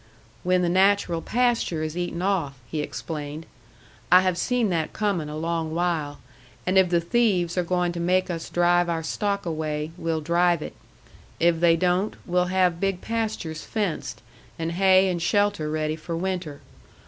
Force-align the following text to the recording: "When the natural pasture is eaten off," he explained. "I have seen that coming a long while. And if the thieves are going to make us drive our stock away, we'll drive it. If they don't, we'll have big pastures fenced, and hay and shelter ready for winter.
"When 0.41 0.63
the 0.63 0.67
natural 0.67 1.21
pasture 1.21 1.83
is 1.83 1.95
eaten 1.95 2.23
off," 2.23 2.57
he 2.65 2.79
explained. 2.81 3.45
"I 4.11 4.21
have 4.21 4.35
seen 4.35 4.69
that 4.71 4.93
coming 4.93 5.29
a 5.29 5.37
long 5.37 5.75
while. 5.75 6.17
And 6.65 6.75
if 6.75 6.89
the 6.89 6.99
thieves 6.99 7.55
are 7.55 7.61
going 7.63 7.91
to 7.91 7.99
make 7.99 8.27
us 8.31 8.49
drive 8.49 8.89
our 8.89 9.03
stock 9.03 9.45
away, 9.45 9.91
we'll 9.99 10.19
drive 10.21 10.63
it. 10.63 10.73
If 11.39 11.59
they 11.59 11.75
don't, 11.75 12.15
we'll 12.25 12.45
have 12.45 12.79
big 12.79 13.01
pastures 13.01 13.61
fenced, 13.63 14.23
and 14.57 14.71
hay 14.71 15.07
and 15.07 15.21
shelter 15.21 15.69
ready 15.69 15.95
for 15.95 16.17
winter. 16.17 16.61